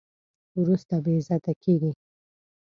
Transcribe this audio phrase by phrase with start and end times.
[0.61, 1.91] وروسته بې عزته کېږي.